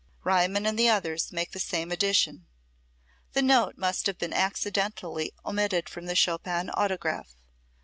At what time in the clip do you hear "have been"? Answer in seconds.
4.07-4.33